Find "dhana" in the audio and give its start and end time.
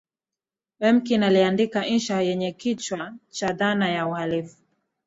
3.53-3.89